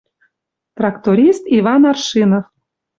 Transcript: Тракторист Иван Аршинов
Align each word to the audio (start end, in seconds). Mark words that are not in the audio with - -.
Тракторист 0.77 1.43
Иван 1.57 1.81
Аршинов 1.91 2.45